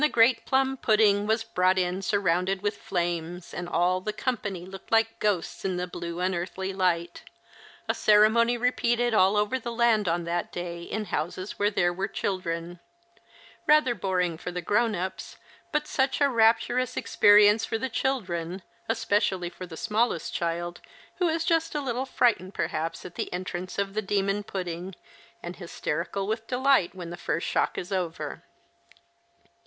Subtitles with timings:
[0.11, 5.19] great plum pudding was brought in surrounded with flames, and all the company looked like
[5.19, 7.21] ghosts in the blue unearthly light,
[7.87, 12.07] a ceremony repeated all over the land on that day in houses where there were
[12.07, 12.79] children—
[13.67, 15.37] rather boring for the grown ups,
[15.71, 20.81] but such a rapturous experience for the children, especially for the smallest child,
[21.17, 24.95] who is just a little frightened perhaps at the entrance of the demon pudding,
[25.43, 28.41] and hysterical with delight when the first shock is over.